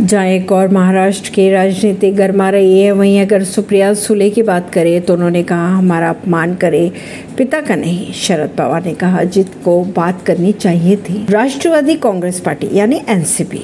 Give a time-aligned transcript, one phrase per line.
[0.00, 4.70] जहाँ एक और महाराष्ट्र की राजनीति गर्मा रही है, वहीं अगर सुप्रिया सुले की बात
[4.70, 6.90] करें तो उन्होंने कहा, हमारा अपमान करे
[7.38, 12.40] पिता का नहीं। शरद पवार ने कहा अजित को बात करनी चाहिए थी। राष्ट्रवादी कांग्रेस
[12.40, 13.62] पार्टी यानी एनसीपी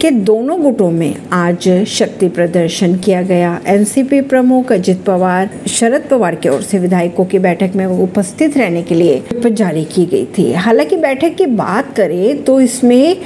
[0.00, 6.34] के दोनों गुटों में आज शक्ति प्रदर्शन किया गया। एनसीपी प्रमुख अजित पवार, शरद पवार
[6.34, 10.52] की ओर से विधायकों की बैठक में उपस्थित रहने के लिए जारी की गई थी।
[10.54, 13.16] हालाँकि बैठक की बात करें तो इसमें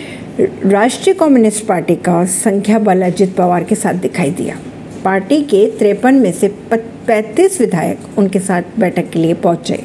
[0.41, 4.57] राष्ट्रीय कम्युनिस्ट पार्टी का संख्या बल अजित पवार के साथ दिखाई दिया।
[5.05, 9.83] पार्टी के तिरपन में से पैंतीस विधायक उनके साथ बैठक के लिए पहुँचे।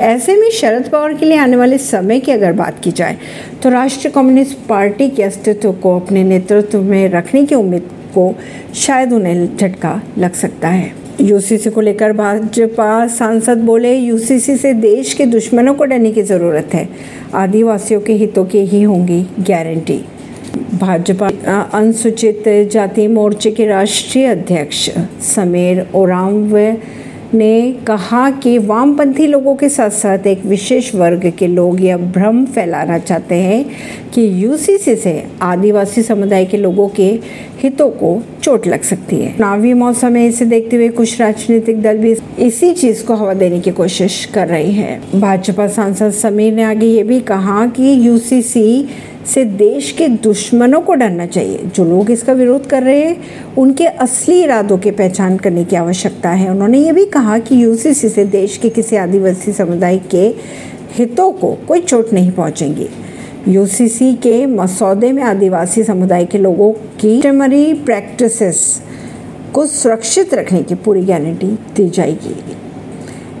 [0.00, 3.18] ऐसे में शरद पवार के लिए आने वाले समय की अगर बात की जाए
[3.62, 8.34] तो राष्ट्रीय कम्युनिस्ट पार्टी के अस्तित्व को अपने नेतृत्व में रखने की उम्मीद को
[8.74, 15.12] शायद उन्हें झटका लग सकता है। यूसीसी को लेकर भाजपा सांसद बोले, यूसीसी से देश
[15.14, 16.88] के दुश्मनों को डरने की ज़रूरत है।
[17.34, 19.98] आदिवासियों के हितों की ही होंगी गारंटी।
[20.74, 21.28] भाजपा
[21.74, 24.90] अनुसूचित जाति मोर्चे के राष्ट्रीय अध्यक्ष
[25.34, 26.42] समीर ओराम
[27.34, 32.44] ने कहा कि वामपंथी लोगों के साथ साथ एक विशेष वर्ग के लोग यह भ्रम
[32.44, 33.64] फैलाना चाहते हैं
[34.14, 37.08] कि यूसीसी से आदिवासी समुदाय के लोगों के
[37.62, 41.98] हितों को चोट लग सकती है। चुनावी मौसम में इसे देखते हुए कुछ राजनीतिक दल
[41.98, 46.62] भी इसी चीज़ को हवा देने की कोशिश कर रही है। भाजपा सांसद समीर ने
[46.62, 48.88] आगे ये भी कहा कि यूसीसी
[49.34, 53.16] से देश के दुश्मनों को डरना चाहिए। जो लोग इसका विरोध कर रहे हैं,
[53.58, 58.08] उनके असली इरादों की पहचान करने की आवश्यकता है। उन्होंने ये भी कहा कि यूसीसी
[58.08, 60.34] से देश के किसी आदिवासी समुदाय के
[60.92, 62.88] हितों को कोई चोट नहीं पहुंचेगी।
[63.48, 68.82] यूसीसी के मसौदे में आदिवासी समुदाय के लोगों की प्रैक्टिसेस
[69.52, 72.36] को सुरक्षित रखने की पूरी गारंटी दी जाएगी।